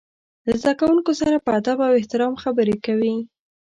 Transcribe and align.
له 0.47 0.53
زده 0.61 0.73
کوونکو 0.79 1.11
سره 1.21 1.43
په 1.45 1.51
ادب 1.59 1.77
او 1.87 1.93
احترام 1.99 2.33
خبرې 2.43 2.75
کوي. 2.85 3.15